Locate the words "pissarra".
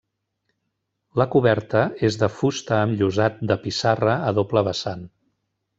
3.67-4.21